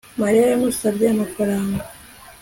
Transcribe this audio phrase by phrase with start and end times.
[0.21, 1.83] Mariya yamusabye amafaranga